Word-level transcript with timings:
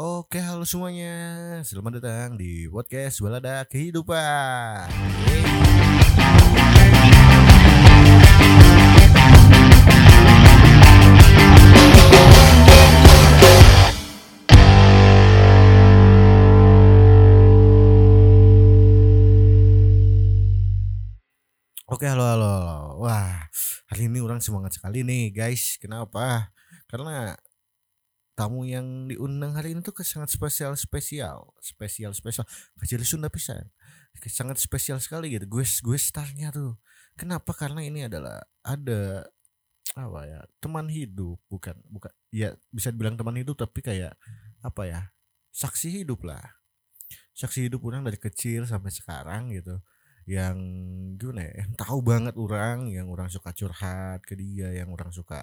Oke, 0.00 0.40
halo 0.40 0.64
semuanya. 0.64 1.12
Selamat 1.60 2.00
datang 2.00 2.40
di 2.40 2.64
podcast 2.72 3.20
Balada 3.20 3.68
Kehidupan. 3.68 4.88
Oke, 21.92 22.08
halo, 22.08 22.24
halo. 22.24 22.56
Wah, 23.04 23.52
hari 23.92 24.08
ini 24.08 24.24
orang 24.24 24.40
semangat 24.40 24.80
sekali 24.80 25.04
nih, 25.04 25.28
guys. 25.28 25.76
Kenapa? 25.76 26.56
Karena 26.88 27.36
tamu 28.38 28.64
yang 28.64 29.10
diundang 29.10 29.52
hari 29.52 29.76
ini 29.76 29.84
tuh 29.84 29.92
sangat 30.00 30.32
spesial 30.32 30.72
spesial 30.78 31.52
spesial 31.60 32.12
spesial. 32.16 32.46
Kecil 32.80 33.02
Sunda 33.04 33.28
pisan 33.28 33.68
sangat 34.26 34.58
spesial 34.58 34.98
sekali 34.98 35.32
gitu. 35.32 35.46
Gue 35.46 35.64
gue 35.64 35.98
starnya 35.98 36.50
tuh. 36.50 36.76
Kenapa? 37.14 37.52
Karena 37.52 37.84
ini 37.84 38.06
adalah 38.08 38.42
ada 38.64 39.28
apa 39.98 40.22
ya 40.22 40.40
teman 40.62 40.86
hidup 40.86 41.42
bukan 41.50 41.74
bukan 41.90 42.14
ya 42.30 42.54
bisa 42.70 42.94
dibilang 42.94 43.18
teman 43.18 43.34
hidup 43.34 43.58
tapi 43.58 43.82
kayak 43.82 44.14
apa 44.62 44.82
ya 44.86 45.00
saksi 45.54 46.02
hidup 46.04 46.22
lah. 46.26 46.42
Saksi 47.34 47.66
hidup 47.70 47.82
orang 47.86 48.06
dari 48.06 48.20
kecil 48.20 48.66
sampai 48.68 48.92
sekarang 48.92 49.50
gitu. 49.54 49.80
Yang 50.28 50.56
gimana 51.18 51.42
ya 51.48 51.52
yang 51.64 51.72
tahu 51.74 51.98
banget 52.04 52.34
orang 52.38 52.92
yang 52.92 53.10
orang 53.10 53.26
suka 53.32 53.50
curhat 53.50 54.22
ke 54.22 54.38
dia 54.38 54.70
yang 54.70 54.92
orang 54.94 55.10
suka 55.10 55.42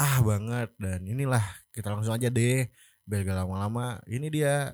ah 0.00 0.16
banget 0.24 0.68
dan 0.82 1.00
inilah 1.04 1.44
kita 1.74 1.92
langsung 1.92 2.16
aja 2.16 2.28
deh 2.32 2.66
biar 3.08 3.20
gak 3.28 3.38
lama-lama 3.44 4.00
ini 4.08 4.26
dia 4.32 4.72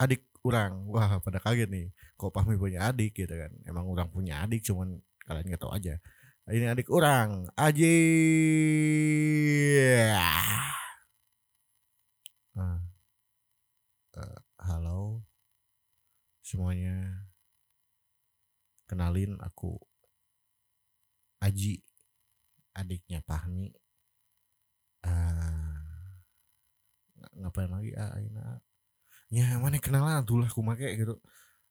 adik 0.00 0.22
orang. 0.46 0.72
Wah 0.88 1.20
pada 1.24 1.38
kaget 1.42 1.68
nih 1.68 1.86
kok 2.16 2.32
Pahmi 2.32 2.56
punya 2.56 2.88
adik 2.88 3.12
gitu 3.16 3.34
kan. 3.34 3.52
Emang 3.68 3.84
orang 3.90 4.08
punya 4.12 4.34
adik 4.44 4.60
cuman 4.64 4.96
kalian 5.26 5.46
nggak 5.50 5.62
tahu 5.62 5.72
aja. 5.76 5.94
Ini 6.50 6.66
adik 6.74 6.88
orang 6.90 7.46
Aji 7.54 7.96
Ah. 12.56 12.80
Eh, 14.18 14.38
halo. 14.66 15.22
Semuanya 16.42 17.26
kenalin 18.90 19.38
aku 19.38 19.78
Aji 21.40 21.80
adiknya 22.74 23.20
Pahmi 23.24 23.70
ah 25.06 25.80
ng- 27.20 27.29
ngapain 27.40 27.72
lagi? 27.72 27.92
Ah 27.96 28.12
aina 28.16 28.60
ya 29.30 29.46
mana 29.62 29.78
kenalan 29.78 30.26
tuh 30.26 30.42
lah 30.42 30.50
kumake 30.50 30.98
gitu. 30.98 31.16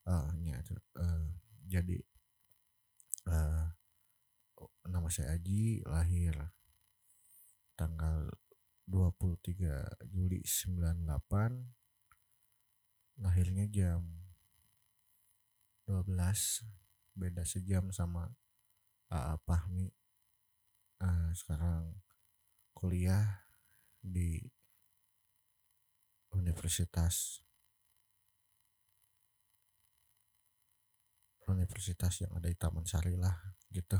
Ah 0.07 0.31
nya 0.41 0.57
tuh, 0.65 0.79
eh, 0.97 1.25
jadi 1.69 1.97
eh 3.29 3.65
nama 4.89 5.05
saya 5.13 5.37
Aji 5.37 5.85
lahir 5.85 6.33
tanggal 7.77 8.33
23 8.89 10.09
Juli 10.09 10.41
98 10.41 13.21
lahirnya 13.21 13.69
jam 13.69 14.01
12 15.85 16.65
beda 17.13 17.45
sejam 17.45 17.93
sama 17.93 18.33
AA 19.11 19.35
Pahmi. 19.45 19.89
Ah, 20.99 21.31
sekarang 21.33 21.95
kuliah 22.75 23.47
di 23.99 24.39
universitas. 26.59 27.39
Universitas 31.47 32.13
yang 32.19 32.35
ada 32.35 32.51
di 32.51 32.57
Taman 32.59 32.83
Sari 32.83 33.15
lah 33.15 33.33
gitu. 33.71 33.95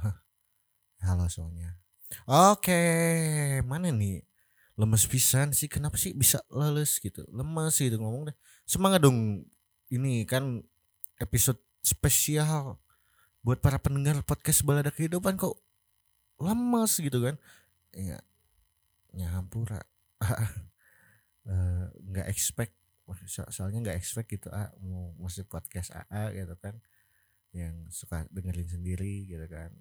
Halo 1.00 1.32
semuanya. 1.32 1.80
Oke 2.28 2.84
mana 3.64 3.96
nih? 3.96 4.28
Lemes 4.76 5.08
pisan 5.08 5.56
sih 5.56 5.72
kenapa 5.72 5.96
sih 5.96 6.12
bisa 6.12 6.44
leles 6.52 7.00
gitu? 7.00 7.24
Lemes 7.32 7.80
gitu 7.80 7.96
ngomong 7.96 8.30
deh. 8.30 8.38
Semangat 8.68 9.08
dong. 9.08 9.48
Ini 9.90 10.28
kan 10.28 10.60
episode 11.18 11.64
spesial 11.80 12.78
buat 13.40 13.64
para 13.64 13.80
pendengar 13.80 14.20
podcast 14.28 14.68
balada 14.68 14.92
kehidupan 14.92 15.40
kok 15.40 15.56
lemes 16.44 17.00
gitu 17.00 17.24
kan? 17.24 17.40
Ya 17.96 18.20
nyampura 19.16 19.82
Eh, 21.50 21.86
nggak 22.14 22.28
expect 22.30 22.78
so- 23.26 23.50
soalnya 23.50 23.90
nggak 23.90 23.98
expect 23.98 24.30
gitu 24.30 24.54
ah 24.54 24.70
mau 24.86 25.18
masuk 25.18 25.50
podcast 25.50 25.90
AA 25.98 26.38
gitu 26.38 26.54
kan. 26.62 26.78
Yang 27.50 27.90
suka 27.90 28.30
dengerin 28.30 28.70
sendiri 28.70 29.26
gitu 29.26 29.46
kan. 29.50 29.74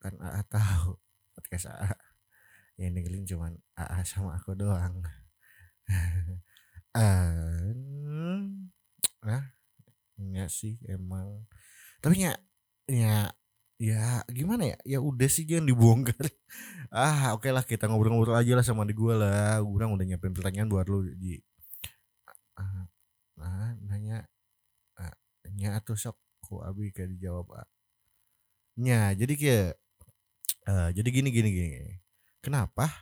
Kan 0.00 0.16
AA 0.16 0.40
tahu 0.48 0.96
podcast 1.36 1.68
AA 1.68 1.92
yang 2.80 2.96
dengerin 2.96 3.28
cuman 3.28 3.52
AA 3.76 4.00
sama 4.08 4.40
aku 4.40 4.56
doang. 4.56 5.04
Ah 6.92 7.52
ya 10.32 10.44
sih 10.48 10.76
emang. 10.88 11.44
Tapi 12.04 12.24
ya 12.28 12.32
ya 12.90 13.32
ya 13.82 14.22
gimana 14.30 14.62
ya? 14.70 14.78
Ya 14.86 14.98
udah 15.02 15.26
sih 15.26 15.42
jangan 15.42 15.66
dibongkar. 15.66 16.22
Ah 16.92 17.32
oke 17.32 17.48
lah 17.48 17.64
kita 17.64 17.88
ngobrol-ngobrol 17.88 18.36
aja 18.36 18.52
lah 18.52 18.60
sama 18.60 18.84
di 18.84 18.92
gua 18.92 19.16
lah. 19.16 19.56
Gua 19.64 19.88
udah 19.88 20.04
nyiapin 20.04 20.36
pertanyaan 20.36 20.68
buat 20.68 20.84
lu 20.92 21.08
ah, 22.60 22.84
nah 23.40 23.72
nanya 23.88 24.28
ah, 25.00 25.16
nya 25.56 25.80
tuh 25.80 25.96
sok? 25.96 26.20
Ku 26.44 26.60
abi 26.60 26.92
kayak 26.92 27.16
dijawab 27.16 27.48
ah. 27.56 27.66
nya 28.76 29.16
jadi 29.16 29.34
kayak 29.40 29.70
eh, 30.68 30.88
jadi 30.92 31.08
gini 31.08 31.28
gini 31.32 31.48
gini. 31.48 31.80
Kenapa 32.44 32.92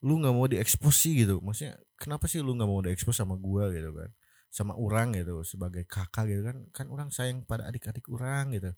lu 0.00 0.24
nggak 0.24 0.34
mau 0.34 0.48
diekspos 0.48 0.96
sih 1.04 1.20
gitu? 1.20 1.44
Maksudnya 1.44 1.76
kenapa 2.00 2.24
sih 2.32 2.40
lu 2.40 2.56
nggak 2.56 2.70
mau 2.70 2.80
diekspos 2.80 3.20
sama 3.20 3.36
gua 3.36 3.68
gitu 3.76 3.92
kan? 3.92 4.08
Sama 4.48 4.72
orang 4.72 5.12
gitu 5.20 5.44
sebagai 5.44 5.84
kakak 5.84 6.32
gitu 6.32 6.42
kan? 6.48 6.56
Kan 6.72 6.86
orang 6.88 7.12
sayang 7.12 7.44
pada 7.44 7.68
adik-adik 7.68 8.08
orang 8.08 8.56
gitu 8.56 8.72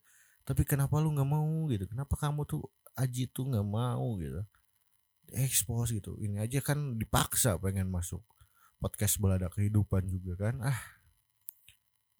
tapi 0.46 0.62
kenapa 0.62 1.02
lu 1.02 1.10
nggak 1.10 1.26
mau? 1.26 1.66
gitu. 1.66 1.90
Kenapa 1.90 2.14
kamu 2.14 2.46
tuh 2.46 2.62
Aji 2.94 3.26
tuh 3.34 3.50
nggak 3.50 3.66
mau? 3.66 4.14
gitu. 4.22 4.46
Ekspos 5.34 5.90
gitu. 5.90 6.14
Ini 6.22 6.46
aja 6.46 6.62
kan 6.62 6.94
dipaksa 6.94 7.58
pengen 7.58 7.90
masuk 7.90 8.22
podcast 8.78 9.18
belada 9.18 9.50
kehidupan 9.50 10.06
juga 10.06 10.38
kan. 10.38 10.62
Ah 10.62 10.80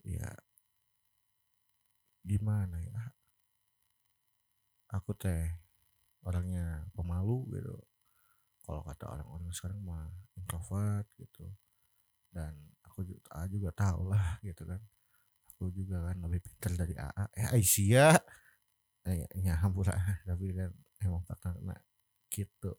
ya. 0.02 0.26
Gimana 2.26 2.82
ya? 2.82 3.14
Aku 4.90 5.14
teh 5.14 5.46
orangnya 6.26 6.90
pemalu 6.98 7.46
gitu. 7.54 7.78
Kalau 8.66 8.82
kata 8.82 9.06
orang-orang 9.06 9.54
sekarang 9.54 9.78
mah 9.86 10.10
introvert 10.34 11.06
gitu. 11.14 11.46
Dan 12.34 12.58
aku 12.82 13.06
juga, 13.06 13.22
juga 13.46 13.70
tahu 13.70 14.10
lah 14.10 14.42
gitu 14.42 14.66
kan 14.66 14.82
aku 15.56 15.72
juga 15.72 16.04
kan 16.04 16.20
lebih 16.20 16.44
pintar 16.44 16.72
dari 16.76 16.92
AA. 16.92 17.24
Eh 17.32 17.48
Aisyah. 17.56 18.16
Eh, 19.08 19.24
ya 19.40 19.56
hampura 19.64 19.96
tapi 20.28 20.52
kan 20.52 20.68
emang 21.00 21.24
nah, 21.64 21.80
gitu. 22.28 22.76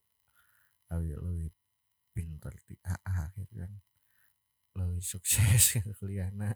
Tapi 0.85 1.17
lebih 1.17 1.49
pintar 2.13 2.53
di 2.69 2.77
AA 2.85 3.33
gitu 3.41 3.53
kan. 3.57 3.73
Lebih 4.77 5.01
sukses 5.01 5.61
gitu 5.73 5.89
kuliahna 5.97 6.53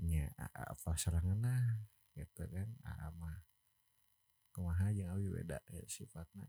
nya 0.00 0.32
apa 0.72 0.96
serangan 0.96 1.44
gitu 2.16 2.48
kan. 2.48 2.72
AA 2.80 3.08
mah 3.20 3.44
kumaha 4.56 4.96
jeung 4.96 5.12
abi 5.12 5.28
beda 5.28 5.60
ya 5.68 5.84
sifatnya. 5.92 6.48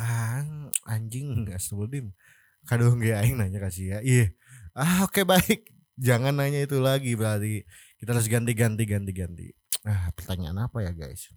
Ang 0.00 0.72
anjing 0.88 1.44
astagfirullahaladzim 1.52 2.16
kadang 2.64 2.96
gak 2.96 3.20
aing 3.20 3.36
nanya 3.36 3.60
kasih 3.60 3.92
ya 3.92 3.98
iya 4.00 4.26
ah 4.72 5.04
oke 5.04 5.20
baik 5.28 5.73
jangan 5.98 6.34
nanya 6.36 6.64
itu 6.66 6.78
lagi 6.82 7.14
berarti. 7.14 7.64
Kita 7.98 8.14
harus 8.14 8.28
ganti 8.28 8.52
ganti 8.52 8.84
ganti 8.84 9.12
ganti. 9.14 9.46
Ah 9.86 10.10
pertanyaan 10.16 10.66
apa 10.66 10.78
ya 10.84 10.92
guys? 10.92 11.30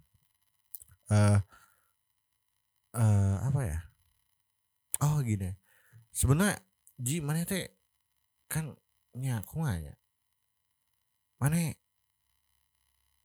Eh 1.12 1.38
eh 2.96 3.36
apa 3.48 3.60
ya? 3.64 3.78
Oh 5.04 5.20
gini. 5.22 5.54
Sebenarnya 6.12 6.58
Ji 6.98 7.22
mana 7.22 7.46
teh 7.46 7.70
kan 8.50 8.74
nya 9.14 9.38
kumaha 9.46 9.78
ya? 9.78 9.94
Mana 11.38 11.70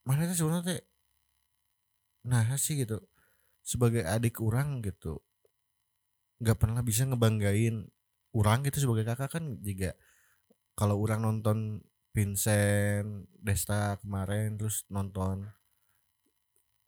mana 0.06 0.30
teh 0.30 0.38
sebenarnya 0.38 0.66
teh 0.78 0.82
nah 2.24 2.46
sih 2.56 2.78
gitu. 2.86 3.02
Sebagai 3.66 4.06
adik 4.06 4.40
orang 4.44 4.84
gitu. 4.86 5.20
Nggak 6.44 6.58
pernah 6.62 6.82
bisa 6.86 7.08
ngebanggain 7.10 7.90
orang 8.38 8.66
gitu 8.68 8.78
sebagai 8.90 9.06
kakak 9.10 9.40
kan 9.40 9.44
juga 9.62 9.98
kalau 10.74 10.98
orang 11.02 11.22
nonton 11.22 11.82
Vincent 12.14 13.26
Desta 13.42 13.98
kemarin 13.98 14.58
terus 14.58 14.86
nonton 14.90 15.50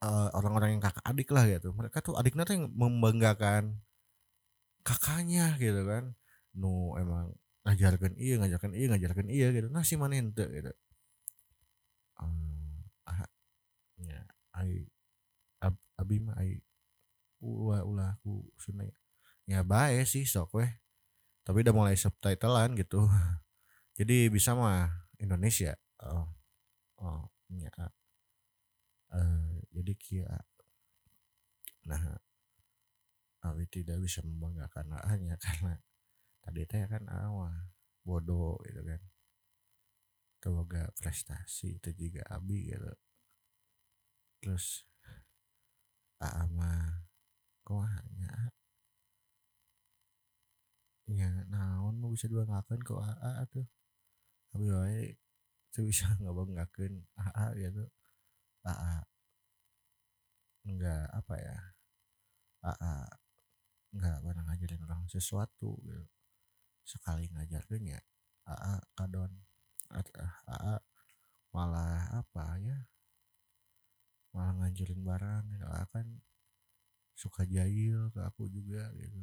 eh, 0.02 0.28
orang-orang 0.34 0.78
yang 0.78 0.82
kakak 0.82 1.04
adik 1.06 1.28
lah 1.34 1.44
gitu. 1.50 1.74
Mereka 1.74 1.98
tuh 2.02 2.14
adiknya 2.14 2.46
tuh 2.46 2.54
yang 2.62 2.66
membanggakan 2.70 3.82
kakaknya 4.86 5.58
gitu 5.58 5.82
kan. 5.82 6.14
Nu 6.54 6.94
emang 6.94 7.34
ngajarkan 7.66 8.14
iya 8.14 8.38
ngajarkan 8.38 8.72
iya 8.78 8.86
ngajarkan 8.94 9.26
iya 9.26 9.46
gitu. 9.50 9.66
Nah 9.70 9.82
si 9.82 9.98
mana 9.98 10.14
ente 10.14 10.46
gitu. 10.46 10.70
Um, 12.16 12.86
ah, 13.04 13.28
ya 14.00 14.24
ai 14.56 14.88
ab, 15.60 15.74
abi 15.98 16.16
mah 16.22 16.38
ai 16.38 16.62
ulah 17.42 17.82
ulah 17.82 18.14
aku 18.18 18.46
sunai. 18.62 18.94
Ya 19.50 19.66
baik 19.66 20.06
sih 20.06 20.22
sok 20.22 20.62
weh. 20.62 20.70
Tapi 21.46 21.62
udah 21.62 21.74
mulai 21.74 21.94
subtitlean 21.98 22.74
gitu 22.74 23.06
jadi 23.96 24.28
bisa 24.28 24.52
mah 24.52 25.08
Indonesia 25.18 25.74
oh 26.04 26.28
oh 27.00 27.28
ya 27.52 27.72
uh, 29.12 29.56
jadi 29.72 29.92
kia 29.96 30.32
nah 31.86 32.18
Awi 33.46 33.64
tidak 33.70 34.02
bisa 34.02 34.26
membanggakan 34.26 34.98
hanya 35.06 35.38
karena 35.44 35.78
tadi 36.42 36.66
teh 36.66 36.82
kan 36.90 37.06
awal 37.06 37.54
bodoh 38.06 38.58
gitu 38.66 38.82
kan. 38.82 39.02
Keluarga 40.42 40.90
prestasi 40.98 41.78
itu 41.78 41.90
juga 41.94 42.22
Abi 42.30 42.70
gitu. 42.70 42.92
Terus 44.42 44.86
Aa 46.22 46.48
mah 46.48 47.04
hanya 47.66 48.54
ya 51.06 51.28
naon 51.50 51.98
bisa 52.14 52.30
dua 52.30 52.46
ngakan 52.46 52.80
kok 52.82 53.02
Aa 53.02 53.42
tuh 53.50 53.66
Abi 54.56 54.72
wae 54.72 55.12
itu 55.68 55.80
bisa 55.84 56.08
ngebanggakan 56.24 57.04
Aa 57.20 57.52
gitu. 57.60 57.84
Aa 58.64 59.04
enggak 60.64 61.12
apa 61.12 61.34
ya? 61.36 61.58
Aa 62.64 63.04
nggak 63.92 64.18
pernah 64.24 64.44
ngajarin 64.48 64.80
orang 64.88 65.04
sesuatu 65.12 65.76
gitu. 65.84 66.04
sekali 66.86 67.28
ngajarin 67.34 67.84
ya 67.98 68.00
AA 68.48 68.74
kadon 68.96 69.32
AA 69.92 70.80
malah 71.52 72.24
apa 72.24 72.56
ya? 72.64 72.78
Malah 74.32 74.54
ngajarin 74.64 75.04
barang 75.04 75.44
gitu 75.52 75.66
akan 75.68 76.06
suka 77.12 77.44
jahil 77.44 78.08
ke 78.08 78.20
aku 78.24 78.48
juga 78.48 78.88
gitu. 78.96 79.20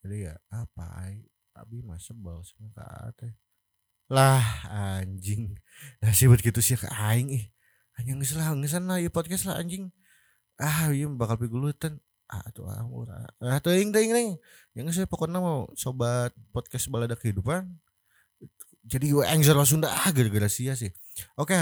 Jadi 0.00 0.16
ya 0.24 0.34
apa 0.48 1.12
abi 1.52 1.84
mah 1.84 2.00
sebel 2.00 2.40
sama 2.40 2.72
ke 2.72 2.84
teh 3.20 3.34
lah 4.10 4.42
anjing. 4.66 5.54
Sih 6.18 6.26
buat 6.26 6.42
gitu 6.42 6.58
sih 6.58 6.76
ke 6.76 6.90
aing 6.90 7.30
ih. 7.30 7.44
Ngeselah 8.00 8.52
ngesan 8.58 8.90
lah 8.90 8.98
ya 8.98 9.08
podcast 9.08 9.46
lah 9.46 9.62
anjing. 9.62 9.94
Ah 10.60 10.90
iya 10.92 11.08
bakal 11.08 11.40
pigulutan 11.40 12.02
ah 12.28 12.44
tuh 12.52 12.66
ah 12.68 12.82
murah 12.84 13.30
ah. 13.40 13.58
Tuh 13.62 13.72
ing 13.78 13.94
ting 13.94 14.10
ting 14.12 14.36
yang 14.76 14.86
saya 14.90 15.06
pokoknya 15.06 15.38
mau 15.38 15.70
sobat 15.78 16.34
podcast 16.50 16.90
balada 16.90 17.14
kehidupan. 17.14 17.70
Jadi 18.84 19.12
gue 19.12 19.24
angel 19.24 19.62
Sunda 19.62 19.92
ah 19.92 20.10
gara-gara 20.10 20.50
sia 20.50 20.74
sih. 20.74 20.90
Oke 21.38 21.54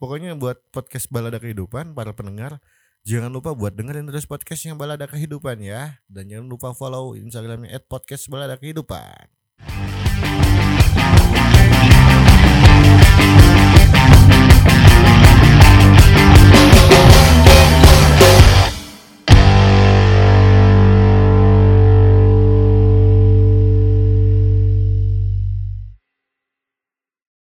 pokoknya 0.00 0.32
buat 0.34 0.58
podcast 0.72 1.12
balada 1.12 1.36
kehidupan 1.38 1.92
para 1.92 2.16
pendengar 2.16 2.58
jangan 3.02 3.34
lupa 3.34 3.50
buat 3.50 3.74
dengerin 3.74 4.06
terus 4.06 4.24
podcastnya 4.30 4.78
balada 4.78 5.04
kehidupan 5.10 5.60
ya. 5.60 6.00
Dan 6.08 6.30
jangan 6.32 6.46
lupa 6.48 6.72
follow 6.72 7.18
instagramnya 7.18 7.78
at 7.78 7.84
podcast 7.84 8.30
balada 8.32 8.56
kehidupan 8.56 9.41